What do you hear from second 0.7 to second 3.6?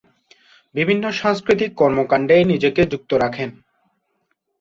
বিভিন্ন সাংস্কৃতিক কর্মকান্ডে নিজেকে যুক্ত রাখেন।